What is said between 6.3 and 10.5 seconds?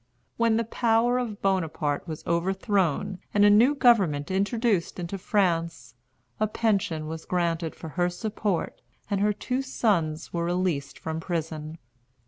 a pension was granted for her support, and her two sons were